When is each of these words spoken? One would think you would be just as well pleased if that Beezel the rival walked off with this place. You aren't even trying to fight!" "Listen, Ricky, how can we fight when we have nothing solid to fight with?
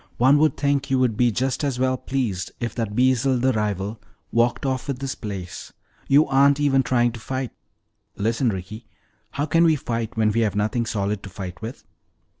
One 0.17 0.39
would 0.39 0.57
think 0.57 0.89
you 0.89 0.97
would 0.97 1.15
be 1.15 1.31
just 1.31 1.63
as 1.63 1.77
well 1.77 1.95
pleased 1.95 2.53
if 2.59 2.73
that 2.73 2.95
Beezel 2.95 3.37
the 3.39 3.53
rival 3.53 4.01
walked 4.31 4.65
off 4.65 4.87
with 4.87 4.97
this 4.97 5.13
place. 5.13 5.73
You 6.07 6.25
aren't 6.25 6.59
even 6.59 6.81
trying 6.81 7.11
to 7.11 7.19
fight!" 7.19 7.51
"Listen, 8.17 8.49
Ricky, 8.49 8.87
how 9.29 9.45
can 9.45 9.63
we 9.63 9.75
fight 9.75 10.17
when 10.17 10.31
we 10.31 10.39
have 10.39 10.55
nothing 10.55 10.87
solid 10.87 11.21
to 11.21 11.29
fight 11.29 11.61
with? 11.61 11.83